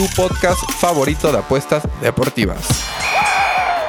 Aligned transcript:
tu 0.00 0.06
podcast 0.16 0.58
favorito 0.80 1.30
de 1.30 1.36
apuestas 1.36 1.86
deportivas. 2.00 2.86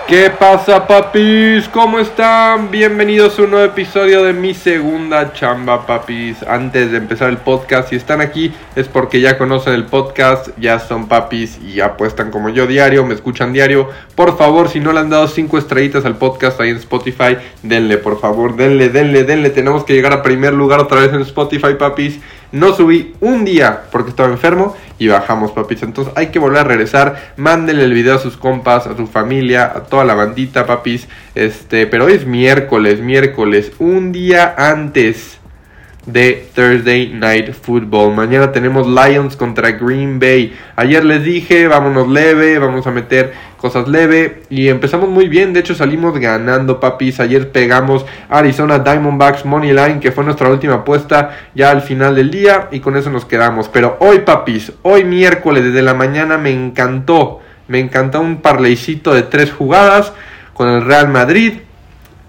¿Qué 0.09 0.29
pasa, 0.29 0.85
papis? 0.85 1.69
¿Cómo 1.69 1.99
están? 1.99 2.69
Bienvenidos 2.69 3.39
a 3.39 3.43
un 3.43 3.51
nuevo 3.51 3.65
episodio 3.65 4.21
de 4.21 4.33
Mi 4.33 4.53
Segunda 4.53 5.31
Chamba, 5.31 5.87
papis. 5.87 6.43
Antes 6.43 6.91
de 6.91 6.97
empezar 6.97 7.29
el 7.29 7.37
podcast, 7.37 7.91
si 7.91 7.95
están 7.95 8.19
aquí 8.19 8.53
es 8.75 8.89
porque 8.89 9.21
ya 9.21 9.37
conocen 9.37 9.71
el 9.71 9.85
podcast, 9.85 10.49
ya 10.59 10.79
son 10.79 11.07
papis 11.07 11.57
y 11.65 11.79
apuestan 11.79 12.29
como 12.29 12.49
yo 12.49 12.67
diario, 12.67 13.05
me 13.05 13.13
escuchan 13.13 13.53
diario. 13.53 13.87
Por 14.13 14.37
favor, 14.37 14.67
si 14.67 14.81
no 14.81 14.91
le 14.91 14.99
han 14.99 15.09
dado 15.09 15.29
5 15.29 15.57
estrellitas 15.57 16.03
al 16.03 16.17
podcast 16.17 16.59
ahí 16.59 16.71
en 16.71 16.75
Spotify, 16.77 17.37
denle, 17.63 17.97
por 17.97 18.19
favor, 18.19 18.57
denle, 18.57 18.89
denle, 18.89 19.23
denle. 19.23 19.49
Tenemos 19.49 19.85
que 19.85 19.93
llegar 19.93 20.11
a 20.11 20.23
primer 20.23 20.51
lugar 20.51 20.81
otra 20.81 20.99
vez 20.99 21.13
en 21.13 21.21
Spotify, 21.21 21.75
papis. 21.79 22.19
No 22.51 22.73
subí 22.73 23.15
un 23.21 23.45
día 23.45 23.83
porque 23.91 24.09
estaba 24.09 24.29
enfermo 24.29 24.75
y 24.97 25.07
bajamos, 25.07 25.51
papis. 25.51 25.83
Entonces 25.83 26.13
hay 26.15 26.27
que 26.27 26.39
volver 26.39 26.59
a 26.59 26.63
regresar. 26.63 27.33
Mándenle 27.37 27.83
el 27.83 27.93
video 27.93 28.15
a 28.15 28.19
sus 28.19 28.37
compas, 28.37 28.87
a 28.87 28.95
su 28.95 29.07
familia, 29.07 29.71
a 29.75 29.81
toda 29.81 30.05
la 30.05 30.13
bandita, 30.13 30.65
papis. 30.65 31.07
Este, 31.35 31.87
pero 31.87 32.05
hoy 32.05 32.13
es 32.13 32.25
miércoles, 32.25 32.99
miércoles, 32.99 33.71
un 33.79 34.11
día 34.11 34.53
antes 34.57 35.40
de 36.05 36.47
Thursday 36.55 37.09
Night 37.13 37.53
Football. 37.53 38.15
Mañana 38.15 38.51
tenemos 38.51 38.87
Lions 38.87 39.35
contra 39.35 39.71
Green 39.71 40.19
Bay. 40.19 40.53
Ayer 40.75 41.05
les 41.05 41.23
dije, 41.23 41.67
vámonos 41.67 42.07
leve, 42.07 42.57
vamos 42.57 42.87
a 42.87 42.91
meter 42.91 43.33
cosas 43.57 43.87
leve 43.87 44.43
y 44.49 44.69
empezamos 44.69 45.09
muy 45.09 45.27
bien. 45.27 45.53
De 45.53 45.59
hecho, 45.59 45.75
salimos 45.75 46.17
ganando, 46.19 46.79
papis. 46.79 47.19
Ayer 47.19 47.51
pegamos 47.51 48.05
Arizona 48.29 48.79
Diamondbacks 48.79 49.45
Money 49.45 49.73
Line, 49.73 49.99
que 49.99 50.11
fue 50.11 50.23
nuestra 50.23 50.49
última 50.49 50.75
apuesta 50.75 51.37
ya 51.53 51.69
al 51.69 51.81
final 51.81 52.15
del 52.15 52.31
día 52.31 52.67
y 52.71 52.79
con 52.79 52.97
eso 52.97 53.11
nos 53.11 53.25
quedamos. 53.25 53.69
Pero 53.69 53.97
hoy, 53.99 54.19
papis, 54.19 54.73
hoy 54.81 55.03
miércoles 55.03 55.63
desde 55.63 55.83
la 55.83 55.93
mañana 55.93 56.37
me 56.37 56.51
encantó. 56.51 57.39
Me 57.67 57.79
encantó 57.79 58.19
un 58.19 58.41
parleycito 58.41 59.13
de 59.13 59.21
tres 59.21 59.51
jugadas 59.51 60.11
con 60.53 60.67
el 60.67 60.83
Real 60.83 61.07
Madrid, 61.07 61.59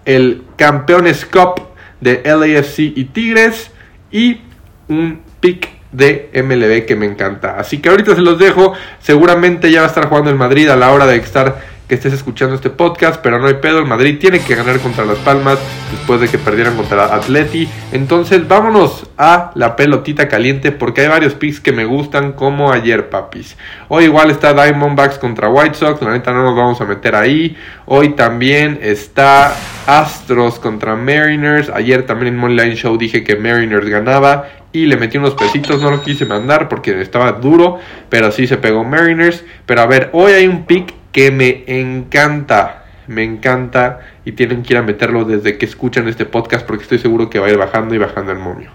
el 0.04 0.42
Campeones 0.56 1.24
Cup 1.24 1.61
de 2.03 2.22
LAFC 2.25 2.78
y 2.81 3.05
Tigres 3.05 3.70
y 4.11 4.41
un 4.89 5.20
pick 5.41 5.69
de 5.92 6.31
MLB 6.34 6.86
que 6.86 6.97
me 6.97 7.06
encanta. 7.06 7.58
Así 7.58 7.78
que 7.78 7.89
ahorita 7.89 8.14
se 8.14 8.22
los 8.22 8.39
dejo. 8.39 8.72
Seguramente 9.00 9.70
ya 9.70 9.81
va 9.81 9.86
a 9.86 9.89
estar 9.89 10.08
jugando 10.08 10.30
el 10.30 10.36
Madrid 10.36 10.69
a 10.69 10.77
la 10.77 10.92
hora 10.92 11.06
de 11.06 11.17
estar 11.17 11.71
que 11.88 11.97
estés 11.97 12.12
escuchando 12.12 12.55
este 12.55 12.70
podcast, 12.70 13.20
pero 13.22 13.38
no 13.38 13.47
hay 13.47 13.55
pedo, 13.55 13.78
el 13.78 13.86
Madrid 13.86 14.19
tiene 14.19 14.41
que 14.41 14.55
ganar 14.55 14.78
contra 14.80 15.05
Las 15.05 15.19
Palmas 15.19 15.58
después 15.91 16.20
de 16.20 16.28
que 16.28 16.39
perdieran 16.39 16.77
contra 16.77 17.14
Atleti. 17.14 17.69
Entonces, 17.92 18.47
vámonos 18.48 19.06
a 19.19 19.50
la 19.55 19.77
pelotita 19.77 20.28
caliente 20.28 20.72
porque 20.72 21.02
hay 21.02 21.08
varios 21.08 21.34
picks 21.34 21.61
que 21.61 21.72
me 21.72 21.84
gustan 21.84 22.33
como 22.33 22.72
ayer, 22.72 23.11
papis. 23.11 23.56
Hoy 23.89 24.05
igual 24.05 24.30
está 24.30 24.55
Diamondbacks 24.55 25.19
contra 25.19 25.48
White 25.48 25.74
Sox, 25.74 26.00
la 26.02 26.12
neta 26.12 26.33
no 26.33 26.44
nos 26.44 26.56
vamos 26.56 26.80
a 26.80 26.84
meter 26.84 27.14
ahí. 27.14 27.56
Hoy 27.86 28.11
también 28.11 28.78
está 28.80 29.55
Astros 29.86 30.58
contra 30.58 30.96
Mariners. 30.96 31.69
Ayer 31.69 32.06
también 32.06 32.34
en 32.34 32.41
Moneyline 32.41 32.77
Show 32.77 32.96
dije 32.96 33.24
que 33.24 33.36
Mariners 33.36 33.89
ganaba 33.89 34.48
y 34.73 34.86
le 34.86 34.96
metí 34.96 35.18
unos 35.18 35.35
pesitos, 35.35 35.83
no 35.83 35.90
lo 35.90 36.02
quise 36.02 36.24
mandar 36.24 36.68
porque 36.68 37.02
estaba 37.02 37.33
duro, 37.33 37.79
pero 38.08 38.33
sí 38.33 38.46
se 38.46 38.56
pegó 38.56 38.85
Mariners. 38.85 39.45
Pero 39.67 39.83
a 39.83 39.86
ver, 39.86 40.08
hoy 40.12 40.33
hay 40.33 40.46
un 40.46 40.64
pick 40.64 41.02
que 41.12 41.30
me 41.30 41.64
encanta, 41.67 42.84
me 43.06 43.23
encanta 43.23 44.00
y 44.24 44.33
tienen 44.33 44.62
que 44.62 44.73
ir 44.73 44.78
a 44.78 44.83
meterlo 44.83 45.24
desde 45.24 45.58
que 45.58 45.67
escuchan 45.67 46.08
este 46.08 46.24
podcast 46.24 46.67
porque 46.67 46.83
estoy 46.83 46.98
seguro 46.98 47.30
que 47.30 47.39
va 47.39 47.46
a 47.46 47.50
ir 47.50 47.58
bajando 47.58 47.95
y 47.95 47.98
bajando 47.98 48.33
el 48.33 48.39
momio. 48.39 48.70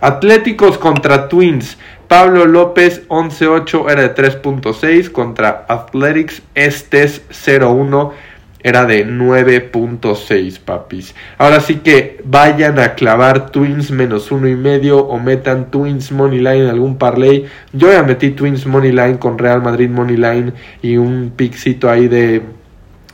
Atléticos 0.00 0.78
contra 0.78 1.28
Twins. 1.28 1.76
Pablo 2.06 2.46
López 2.46 3.06
11-8 3.08 3.90
era 3.90 4.02
de 4.02 4.14
3.6 4.14 5.10
contra 5.10 5.66
Athletics 5.68 6.40
Estes 6.54 7.22
0-1 7.30 8.12
era 8.62 8.86
de 8.86 9.06
9.6 9.06 10.58
papis. 10.60 11.14
Ahora 11.38 11.60
sí 11.60 11.76
que 11.76 12.20
vayan 12.24 12.78
a 12.78 12.94
clavar 12.94 13.50
Twins 13.50 13.90
menos 13.90 14.30
uno 14.30 14.48
y 14.48 14.56
medio 14.56 14.98
o 14.98 15.18
metan 15.18 15.70
Twins 15.70 16.10
Money 16.12 16.38
Line 16.38 16.64
en 16.64 16.68
algún 16.68 16.98
parlay. 16.98 17.46
Yo 17.72 17.92
ya 17.92 18.02
metí 18.02 18.30
Twins 18.30 18.66
Money 18.66 18.92
Line 18.92 19.18
con 19.18 19.38
Real 19.38 19.62
Madrid 19.62 19.88
Money 19.88 20.16
Line 20.16 20.52
y 20.82 20.96
un 20.96 21.32
pixito 21.36 21.88
ahí 21.88 22.08
de 22.08 22.42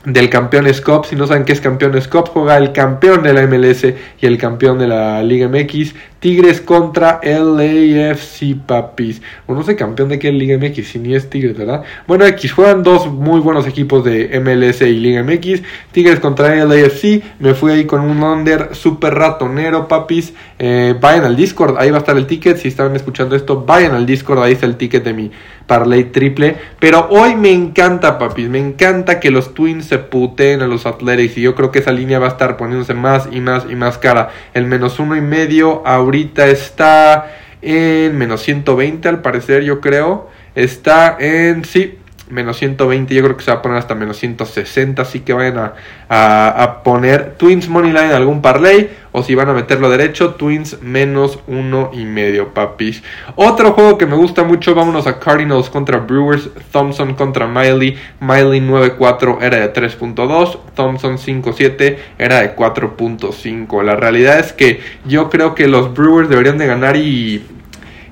del 0.05 0.29
campeón 0.29 0.67
Cup. 0.85 1.05
Si 1.05 1.15
no 1.15 1.27
saben 1.27 1.45
qué 1.45 1.53
es 1.53 1.61
campeón 1.61 1.93
Cup, 2.11 2.29
juega 2.29 2.57
el 2.57 2.71
campeón 2.71 3.23
de 3.23 3.33
la 3.33 3.45
MLS 3.47 3.85
y 4.19 4.25
el 4.25 4.37
campeón 4.37 4.79
de 4.79 4.87
la 4.87 5.23
Liga 5.23 5.47
MX. 5.47 5.95
Tigres 6.25 6.59
contra 6.59 7.19
LAFC 7.21 8.55
Papis. 8.65 9.21
O 9.45 9.53
no 9.53 9.61
sé 9.61 9.75
campeón 9.75 10.09
de 10.09 10.17
qué 10.17 10.31
Liga 10.31 10.57
MX, 10.57 10.87
si 10.87 10.97
ni 10.97 11.13
es 11.13 11.29
Tigres, 11.29 11.55
¿verdad? 11.55 11.83
Bueno, 12.07 12.25
X 12.25 12.51
juegan 12.51 12.81
dos 12.81 13.13
muy 13.13 13.39
buenos 13.39 13.67
equipos 13.67 14.03
de 14.03 14.39
MLS 14.39 14.81
y 14.81 14.97
Liga 14.97 15.21
MX. 15.21 15.61
Tigres 15.91 16.19
contra 16.19 16.55
LAFC. 16.65 17.21
Me 17.37 17.53
fui 17.53 17.73
ahí 17.73 17.85
con 17.85 18.01
un 18.01 18.23
under 18.23 18.73
super 18.73 19.13
ratonero, 19.13 19.87
papis. 19.87 20.33
Eh, 20.57 20.95
vayan 20.99 21.25
al 21.25 21.35
Discord, 21.35 21.77
ahí 21.77 21.91
va 21.91 21.97
a 21.97 21.99
estar 21.99 22.17
el 22.17 22.25
ticket. 22.25 22.57
Si 22.57 22.69
estaban 22.69 22.95
escuchando 22.95 23.35
esto, 23.35 23.63
vayan 23.63 23.93
al 23.93 24.07
Discord, 24.07 24.39
ahí 24.39 24.53
está 24.53 24.65
el 24.65 24.77
ticket 24.77 25.03
de 25.03 25.13
mi 25.13 25.31
parlay 25.67 26.05
triple. 26.05 26.57
Pero 26.79 27.07
hoy 27.11 27.35
me 27.35 27.51
encanta, 27.51 28.17
papis. 28.17 28.49
Me 28.49 28.57
encanta 28.57 29.19
que 29.19 29.29
los 29.29 29.53
Twins 29.53 29.85
se 29.85 29.99
puteen 29.99 30.63
a 30.63 30.67
los 30.67 30.87
Athletics. 30.87 31.37
Y 31.37 31.41
yo 31.41 31.53
creo 31.53 31.69
que 31.69 31.79
esa 31.79 31.91
línea 31.91 32.17
va 32.17 32.25
a 32.25 32.29
estar 32.29 32.57
poniéndose 32.57 32.95
más 32.95 33.29
y 33.31 33.41
más 33.41 33.67
y 33.69 33.75
más 33.75 33.99
cara. 33.99 34.29
El 34.55 34.65
menos 34.65 34.97
uno 34.97 35.15
y 35.15 35.21
medio 35.21 35.85
ahorita 35.85 36.14
ahorita 36.15 36.47
está 36.47 37.35
en 37.61 38.17
menos 38.17 38.41
120 38.43 39.09
al 39.09 39.21
parecer, 39.21 39.63
yo 39.63 39.81
creo. 39.81 40.29
Está 40.55 41.17
en, 41.19 41.65
sí, 41.65 41.97
menos 42.29 42.57
120, 42.57 43.13
yo 43.13 43.23
creo 43.23 43.37
que 43.37 43.43
se 43.43 43.51
va 43.51 43.57
a 43.57 43.61
poner 43.61 43.77
hasta 43.77 43.93
menos 43.93 44.17
160, 44.17 45.01
así 45.01 45.19
que 45.19 45.33
vayan 45.33 45.73
a, 46.09 46.83
poner 46.83 47.35
Twins 47.37 47.69
Moneyline 47.69 48.09
en 48.09 48.15
algún 48.15 48.41
parlay, 48.41 48.89
o 49.11 49.23
si 49.23 49.35
van 49.35 49.49
a 49.49 49.53
meterlo 49.53 49.89
derecho, 49.89 50.33
Twins 50.33 50.81
menos 50.81 51.39
uno 51.47 51.91
y 51.93 52.05
medio, 52.05 52.53
papis. 52.53 53.03
Otro 53.35 53.73
juego 53.73 53.97
que 53.97 54.05
me 54.05 54.15
gusta 54.15 54.43
mucho, 54.43 54.75
vámonos 54.75 55.07
a 55.07 55.19
Cardinals 55.19 55.69
contra 55.69 55.99
Brewers, 55.99 56.49
Thompson 56.71 57.13
contra 57.13 57.47
Miley, 57.47 57.97
Miley 58.19 58.61
9-4 58.61 59.41
era 59.41 59.57
de 59.57 59.73
3.2, 59.73 60.59
Thompson 60.75 61.17
5-7 61.17 61.97
era 62.17 62.41
de 62.41 62.55
4.5. 62.55 63.83
La 63.83 63.95
realidad 63.95 64.39
es 64.39 64.53
que 64.53 64.81
yo 65.05 65.29
creo 65.29 65.55
que 65.55 65.67
los 65.67 65.93
Brewers 65.93 66.29
deberían 66.29 66.57
de 66.57 66.67
ganar 66.67 66.97
y... 66.97 67.45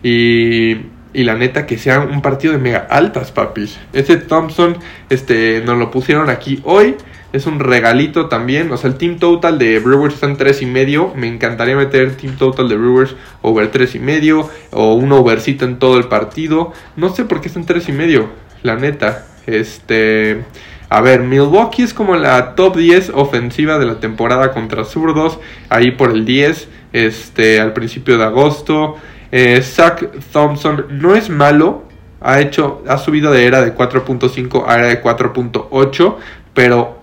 y 0.04 0.93
y 1.14 1.24
la 1.24 1.36
neta 1.36 1.66
que 1.66 1.78
sea 1.78 2.02
un 2.02 2.22
partido 2.22 2.54
de 2.54 2.60
mega 2.60 2.88
altas, 2.90 3.32
papis. 3.32 3.80
Ese 3.94 4.18
Thompson, 4.18 4.78
este, 5.10 5.62
nos 5.66 5.78
lo 5.78 5.92
pusieron 5.92 6.30
aquí 6.30 6.60
hoy. 6.64 6.96
Es 7.34 7.48
un 7.48 7.60
regalito 7.60 8.28
también. 8.28 8.72
O 8.72 8.78
sea, 8.78 8.92
el 8.92 8.98
team 8.98 9.18
total 9.18 9.58
de 9.58 9.80
Brewers 9.80 10.14
está 10.14 10.28
en 10.28 10.38
3 10.38 10.62
y 10.62 10.66
medio. 10.68 11.14
Me 11.16 11.28
encantaría 11.28 11.76
meter 11.76 12.16
team 12.16 12.38
total 12.38 12.70
de 12.70 12.76
Brewers 12.78 13.16
over 13.42 13.72
3 13.72 13.96
y 13.96 14.00
medio. 14.00 14.50
O 14.72 14.94
un 14.94 15.12
overcito 15.12 15.66
en 15.66 15.80
todo 15.80 15.98
el 15.98 16.06
partido. 16.06 16.74
No 16.96 17.14
sé 17.14 17.26
por 17.26 17.42
qué 17.42 17.48
está 17.48 17.60
en 17.60 17.66
3 17.66 17.90
y 17.90 17.92
medio. 17.92 18.30
La 18.62 18.76
neta. 18.76 19.26
Este. 19.48 20.44
A 20.90 21.02
ver, 21.02 21.22
Milwaukee 21.22 21.82
es 21.82 21.96
como 21.96 22.16
la 22.16 22.54
top 22.54 22.78
10 22.78 23.14
ofensiva 23.16 23.80
de 23.80 23.88
la 23.88 24.00
temporada 24.00 24.52
contra 24.52 24.86
zurdos. 24.86 25.40
Ahí 25.70 25.90
por 25.90 26.12
el 26.12 26.26
10. 26.26 26.68
Este. 26.94 27.60
Al 27.60 27.74
principio 27.74 28.20
de 28.20 28.26
agosto. 28.26 28.98
Eh, 29.36 29.64
Zach 29.64 30.06
Thompson 30.32 30.86
no 30.92 31.16
es 31.16 31.28
malo, 31.28 31.86
ha 32.22 32.40
hecho, 32.40 32.84
ha 32.88 33.00
subido 33.00 33.32
de 33.32 33.48
era 33.48 33.64
de 33.64 33.76
4.5 33.76 34.66
a 34.68 34.78
era 34.78 34.88
de 34.90 35.02
4.8, 35.02 36.16
pero 36.54 37.00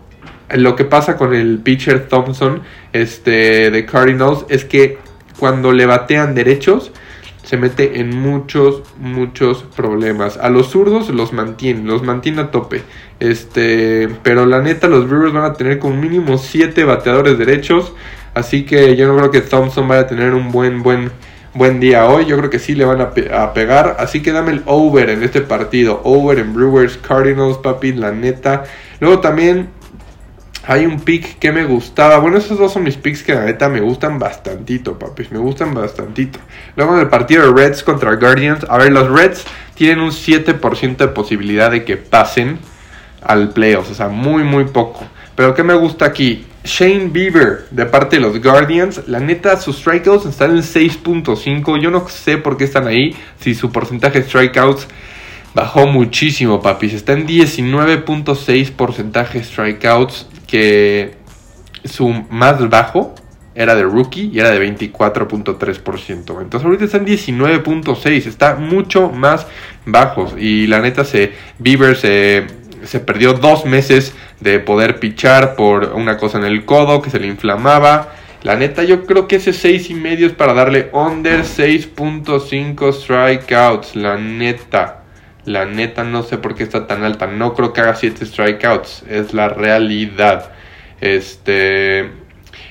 lo 0.55 0.77
que 0.77 0.85
pasa 0.85 1.17
con 1.17 1.35
el 1.35 1.59
pitcher 1.59 2.06
Thompson 2.06 2.62
este, 2.93 3.73
de 3.73 3.85
Cardinals 3.85 4.47
es 4.49 4.65
que 4.65 4.99
cuando 5.41 5.73
le 5.73 5.87
batean 5.87 6.37
derechos 6.37 6.93
se 7.43 7.56
mete 7.56 7.99
en 7.99 8.17
muchos, 8.17 8.85
muchos 8.97 9.65
problemas. 9.75 10.37
A 10.37 10.50
los 10.50 10.69
zurdos 10.69 11.09
los 11.09 11.33
mantiene, 11.33 11.83
los 11.83 12.05
mantiene 12.05 12.43
a 12.43 12.50
tope. 12.53 12.83
Este, 13.19 14.09
pero 14.23 14.47
la 14.47 14.61
neta, 14.61 14.87
los 14.87 15.09
Brewers 15.09 15.33
van 15.33 15.47
a 15.47 15.55
tener 15.55 15.81
con 15.81 15.99
mínimo 15.99 16.38
7 16.38 16.85
bateadores 16.85 17.38
derechos. 17.38 17.93
Así 18.35 18.65
que 18.65 18.94
yo 18.94 19.09
no 19.09 19.17
creo 19.17 19.33
que 19.33 19.41
Thompson 19.41 19.88
vaya 19.88 20.03
a 20.03 20.06
tener 20.06 20.33
un 20.33 20.53
buen, 20.53 20.85
buen 20.85 21.11
buen 21.55 21.81
día 21.81 22.06
hoy. 22.06 22.26
Yo 22.26 22.37
creo 22.37 22.50
que 22.50 22.58
sí 22.58 22.75
le 22.75 22.85
van 22.85 23.00
a, 23.00 23.12
a, 23.43 23.52
pegar. 23.52 23.97
Así 23.99 24.23
que 24.23 24.32
dame 24.32 24.52
el 24.52 24.62
over 24.67 25.11
en 25.11 25.23
este 25.23 25.41
partido. 25.41 26.00
Over 26.05 26.38
en 26.38 26.55
Brewers 26.55 26.97
Cardinals, 26.97 27.58
papi, 27.58 27.93
la 27.93 28.12
neta. 28.12 28.64
Luego 29.00 29.20
también 29.20 29.69
hay 30.67 30.87
un 30.87 31.00
pick 31.00 31.38
que 31.38 31.52
me 31.52 31.64
gustaba. 31.64 32.19
Bueno, 32.19 32.37
esos 32.37 32.58
dos 32.58 32.73
son 32.73 32.82
mis 32.85 32.97
picks 32.97 33.23
que 33.23 33.35
la 33.35 33.44
neta 33.44 33.69
me 33.69 33.81
gustan 33.81 34.19
bastantito, 34.19 34.99
papis. 34.99 35.32
Me 35.32 35.38
gustan 35.38 35.75
bastantito. 35.75 36.38
Luego 36.76 36.94
en 36.94 37.00
el 37.00 37.08
partido 37.08 37.43
de 37.43 37.52
Reds 37.52 37.82
contra 37.82 38.14
Guardians. 38.17 38.64
A 38.69 38.79
ver, 38.79 38.93
los 38.93 39.11
Reds 39.11 39.44
tienen 39.75 40.00
un 40.00 40.11
7% 40.11 40.97
de 40.97 41.08
posibilidad 41.08 41.70
de 41.70 41.85
que 41.85 41.97
pasen 41.97 42.58
al 43.23 43.50
playoffs. 43.50 43.91
O 43.91 43.94
sea, 43.94 44.08
muy, 44.08 44.44
muy 44.44 44.64
poco. 44.64 45.05
Pero 45.35 45.55
¿qué 45.55 45.62
me 45.62 45.75
gusta 45.75 46.05
aquí? 46.05 46.47
Shane 46.65 47.09
Bieber 47.09 47.67
de 47.71 47.87
parte 47.87 48.17
de 48.17 48.23
los 48.23 48.41
Guardians. 48.43 49.03
La 49.07 49.21
neta, 49.21 49.57
sus 49.57 49.79
strikeouts 49.79 50.27
están 50.27 50.53
en 50.53 50.62
6.5. 50.62 51.81
Yo 51.81 51.91
no 51.91 52.09
sé 52.09 52.39
por 52.39 52.57
qué 52.57 52.65
están 52.65 52.87
ahí. 52.87 53.17
Si 53.39 53.55
su 53.55 53.73
porcentaje 53.73 54.21
de 54.21 54.29
strikeouts 54.29 54.87
bajó 55.55 55.87
muchísimo, 55.87 56.61
papis. 56.61 56.95
Está 56.95 57.15
en 57.15 57.27
19.6 57.27 58.73
porcentaje 58.73 59.39
de 59.39 59.45
strikeouts 59.45 60.29
que 60.47 61.15
su 61.85 62.09
más 62.31 62.69
bajo 62.69 63.15
era 63.55 63.75
de 63.75 63.83
rookie 63.83 64.31
y 64.33 64.39
era 64.39 64.51
de 64.51 64.61
24.3%. 64.61 66.41
Entonces 66.41 66.65
ahorita 66.65 66.85
está 66.85 66.99
en 66.99 67.07
19.6, 67.07 68.27
está 68.27 68.57
mucho 68.57 69.11
más 69.11 69.47
bajos. 69.85 70.35
Y 70.39 70.67
la 70.67 70.81
neta, 70.81 71.05
se, 71.05 71.33
Bieber 71.59 71.97
se, 71.97 72.47
se 72.85 73.00
perdió 73.00 73.35
dos 73.35 73.65
meses 73.65 74.15
de 74.41 74.59
poder 74.61 75.00
pichar 75.00 75.56
por 75.56 75.93
una 75.94 76.17
cosa 76.17 76.38
en 76.38 76.44
el 76.44 76.65
codo 76.65 77.03
que 77.03 77.11
se 77.11 77.21
le 77.21 77.27
inflamaba. 77.27 78.15
La 78.43 78.56
neta, 78.56 78.85
yo 78.85 79.05
creo 79.05 79.29
que 79.29 79.37
ese 79.37 79.53
6 79.53 79.91
y 79.91 79.94
medio 79.94 80.27
es 80.27 80.32
para 80.32 80.55
darle 80.55 80.88
under 80.93 81.43
6.5 81.43 82.93
strikeouts. 82.93 83.97
La 83.97 84.17
neta. 84.17 85.03
La 85.44 85.67
neta 85.67 86.05
no 86.05 86.23
sé 86.23 86.38
por 86.38 86.55
qué 86.55 86.62
está 86.62 86.87
tan 86.87 87.05
alta. 87.05 87.27
No 87.27 87.55
creo 87.55 87.73
que 87.73 87.82
haga 87.82 87.94
7 87.94 88.25
strikeouts. 88.25 89.05
Es 89.09 89.35
la 89.35 89.49
realidad. 89.49 90.53
Este. 91.00 92.20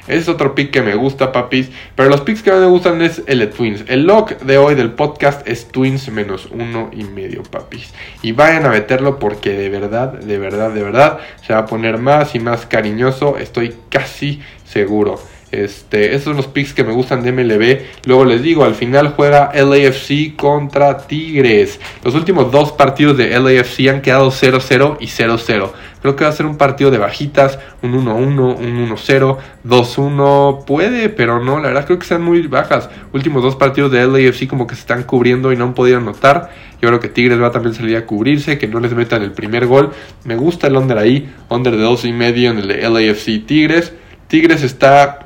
Es 0.07 0.27
otro 0.27 0.55
pick 0.55 0.71
que 0.71 0.81
me 0.81 0.95
gusta, 0.95 1.31
papis. 1.31 1.69
Pero 1.95 2.09
los 2.09 2.21
picks 2.21 2.41
que 2.41 2.51
más 2.51 2.59
me 2.59 2.67
gustan 2.67 3.01
es 3.01 3.21
el 3.27 3.39
de 3.39 3.47
Twins. 3.47 3.85
El 3.87 4.05
log 4.05 4.37
de 4.39 4.57
hoy 4.57 4.75
del 4.75 4.91
podcast 4.91 5.47
es 5.47 5.67
Twins 5.67 6.09
menos 6.11 6.49
uno 6.51 6.89
y 6.91 7.03
medio, 7.03 7.43
papis. 7.43 7.93
Y 8.21 8.31
vayan 8.31 8.65
a 8.65 8.69
meterlo 8.69 9.19
porque 9.19 9.51
de 9.51 9.69
verdad, 9.69 10.13
de 10.13 10.37
verdad, 10.37 10.71
de 10.71 10.83
verdad 10.83 11.19
se 11.45 11.53
va 11.53 11.59
a 11.59 11.65
poner 11.65 11.97
más 11.97 12.35
y 12.35 12.39
más 12.39 12.65
cariñoso. 12.65 13.37
Estoy 13.37 13.75
casi 13.89 14.41
seguro. 14.65 15.19
Este, 15.51 16.13
esos 16.13 16.25
son 16.25 16.37
los 16.37 16.45
picks 16.45 16.73
que 16.73 16.83
me 16.83 16.93
gustan 16.93 17.23
de 17.23 17.31
MLB. 17.31 18.05
Luego 18.05 18.25
les 18.25 18.43
digo, 18.43 18.63
al 18.63 18.75
final 18.75 19.13
juega 19.15 19.51
LAFC 19.53 20.35
contra 20.35 20.97
Tigres. 21.07 21.79
Los 22.03 22.13
últimos 22.13 22.51
dos 22.51 22.71
partidos 22.71 23.17
de 23.17 23.29
LAFC 23.39 23.89
han 23.89 24.01
quedado 24.01 24.29
0-0 24.29 24.97
y 24.99 25.07
0-0. 25.07 25.71
Creo 26.01 26.15
que 26.15 26.23
va 26.23 26.29
a 26.29 26.33
ser 26.33 26.45
un 26.45 26.57
partido 26.57 26.91
de 26.91 26.97
bajitas, 26.97 27.59
un 27.81 27.93
1-1, 27.93 28.57
un 28.59 28.89
1-0, 28.89 29.37
2-1. 29.65 30.65
Puede, 30.65 31.09
pero 31.09 31.43
no, 31.43 31.59
la 31.59 31.69
verdad 31.69 31.85
creo 31.85 31.99
que 31.99 32.05
sean 32.05 32.21
muy 32.21 32.45
bajas. 32.47 32.89
Últimos 33.11 33.41
dos 33.41 33.55
partidos 33.55 33.91
de 33.91 34.05
LAFC 34.05 34.47
como 34.47 34.67
que 34.67 34.75
se 34.75 34.81
están 34.81 35.03
cubriendo 35.03 35.51
y 35.51 35.57
no 35.57 35.65
han 35.65 35.73
podido 35.73 35.97
anotar. 35.97 36.51
Yo 36.79 36.87
creo 36.87 36.99
que 36.99 37.09
Tigres 37.09 37.41
va 37.41 37.47
a 37.47 37.51
también 37.51 37.73
salir 37.73 37.97
a 37.97 38.05
cubrirse, 38.05 38.59
que 38.59 38.67
no 38.67 38.79
les 38.79 38.93
metan 38.93 39.23
el 39.23 39.31
primer 39.31 39.65
gol. 39.65 39.91
Me 40.23 40.35
gusta 40.35 40.67
el 40.67 40.77
under 40.77 40.97
ahí, 40.97 41.33
under 41.49 41.75
de 41.75 41.81
2 41.81 42.05
y 42.05 42.13
medio 42.13 42.51
en 42.51 42.59
el 42.59 42.67
de 42.67 42.87
LAFC 42.87 43.45
Tigres. 43.45 43.93
Tigres 44.27 44.63
está 44.63 45.25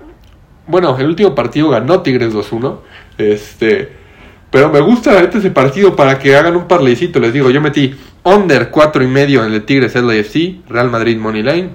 bueno, 0.68 0.98
el 0.98 1.08
último 1.08 1.36
partido 1.36 1.70
ganó 1.70 2.02
Tigres 2.02 2.34
2-1. 2.34 2.78
Este. 3.18 4.04
Pero 4.50 4.70
me 4.70 4.82
gusta 4.82 5.20
ese 5.20 5.50
partido 5.50 5.96
para 5.96 6.20
que 6.20 6.36
hagan 6.36 6.56
un 6.56 6.68
parleycito. 6.68 7.20
Les 7.20 7.34
digo, 7.34 7.50
yo 7.50 7.60
metí 7.60 7.96
under 8.24 8.70
4 8.70 9.04
y 9.04 9.08
medio 9.08 9.44
en 9.44 9.52
el 9.52 9.64
Tigres 9.64 9.96
LAFC, 9.96 10.70
Real 10.70 10.92
Madrid 10.92 11.18
Money 11.18 11.42
Line 11.42 11.70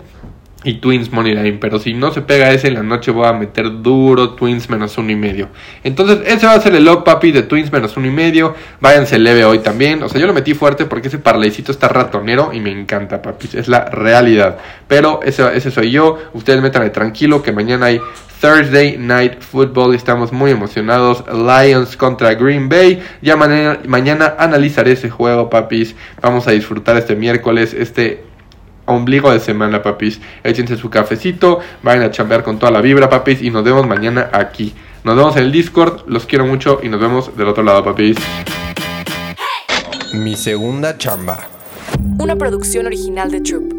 y 0.64 0.74
Twins 0.74 1.12
Money 1.12 1.34
Line. 1.34 1.58
Pero 1.60 1.78
si 1.78 1.94
no 1.94 2.12
se 2.12 2.22
pega 2.22 2.50
ese 2.50 2.68
en 2.68 2.74
la 2.74 2.82
noche, 2.82 3.10
voy 3.10 3.26
a 3.26 3.32
meter 3.32 3.82
duro 3.82 4.30
Twins 4.30 4.68
menos 4.68 4.98
uno 4.98 5.12
y 5.12 5.16
medio. 5.16 5.48
Entonces, 5.84 6.20
ese 6.26 6.46
va 6.46 6.54
a 6.54 6.60
ser 6.60 6.74
el 6.74 6.84
log 6.84 7.04
papi 7.04 7.32
de 7.32 7.42
Twins 7.42 7.72
menos 7.72 7.96
uno 7.96 8.06
y 8.06 8.10
medio. 8.10 8.54
Váyanse 8.80 9.18
leve 9.18 9.44
hoy 9.44 9.60
también. 9.60 10.02
O 10.02 10.08
sea, 10.08 10.20
yo 10.20 10.26
lo 10.26 10.32
metí 10.32 10.54
fuerte 10.54 10.84
porque 10.84 11.08
ese 11.08 11.18
parleycito 11.18 11.72
está 11.72 11.88
ratonero 11.88 12.50
y 12.52 12.60
me 12.60 12.70
encanta, 12.70 13.22
papi. 13.22 13.48
Es 13.54 13.68
la 13.68 13.84
realidad. 13.86 14.58
Pero 14.86 15.20
ese, 15.22 15.56
ese 15.56 15.70
soy 15.70 15.90
yo. 15.90 16.18
Ustedes 16.32 16.60
métanle 16.60 16.90
tranquilo 16.90 17.42
que 17.42 17.52
mañana 17.52 17.86
hay 17.86 18.00
Thursday 18.40 18.96
Night 18.98 19.40
Football. 19.40 19.94
Estamos 19.94 20.32
muy 20.32 20.50
emocionados. 20.50 21.24
Lions 21.32 21.96
contra 21.96 22.34
Green 22.34 22.68
Bay. 22.68 23.00
Ya 23.22 23.36
mañana, 23.36 24.34
analizaré 24.38 24.92
ese 24.92 25.10
juego, 25.10 25.50
papis. 25.50 25.94
Vamos 26.20 26.46
a 26.46 26.52
disfrutar 26.52 26.96
este 26.96 27.16
miércoles, 27.16 27.74
este 27.74 28.24
ombligo 28.88 29.30
de 29.30 29.40
semana, 29.40 29.82
papis. 29.82 30.20
Échense 30.42 30.76
su 30.76 30.90
cafecito, 30.90 31.60
vayan 31.82 32.02
a 32.02 32.10
chambear 32.10 32.42
con 32.42 32.58
toda 32.58 32.72
la 32.72 32.80
vibra, 32.80 33.08
papis. 33.08 33.42
Y 33.42 33.50
nos 33.50 33.64
vemos 33.64 33.86
mañana 33.86 34.30
aquí. 34.32 34.74
Nos 35.04 35.16
vemos 35.16 35.36
en 35.36 35.44
el 35.44 35.52
Discord. 35.52 36.02
Los 36.08 36.26
quiero 36.26 36.44
mucho 36.44 36.80
y 36.82 36.88
nos 36.88 37.00
vemos 37.00 37.36
del 37.36 37.48
otro 37.48 37.62
lado, 37.62 37.84
papis. 37.84 38.16
Mi 40.12 40.36
segunda 40.36 40.98
chamba. 40.98 41.48
Una 42.18 42.36
producción 42.36 42.86
original 42.86 43.30
de 43.30 43.40
Troop. 43.40 43.77